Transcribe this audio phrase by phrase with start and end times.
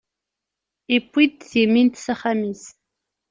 [0.97, 2.63] Iwwi-d timint s axxam-is.